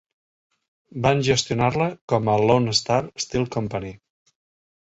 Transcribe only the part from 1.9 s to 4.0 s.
com a Lone Star Steel Company.